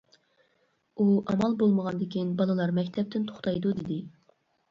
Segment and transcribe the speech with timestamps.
[0.99, 3.99] ئۇ «ئامال بولمىغاندىكىن بالىلار مەكتەپتىن توختايدۇ» دېدى.